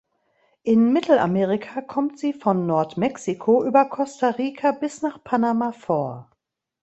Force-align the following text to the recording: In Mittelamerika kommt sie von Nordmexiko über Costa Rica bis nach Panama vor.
In 0.63 0.93
Mittelamerika 0.93 1.81
kommt 1.83 2.17
sie 2.17 2.33
von 2.33 2.65
Nordmexiko 2.65 3.63
über 3.63 3.85
Costa 3.85 4.29
Rica 4.29 4.71
bis 4.71 5.03
nach 5.03 5.23
Panama 5.23 5.73
vor. 5.73 6.31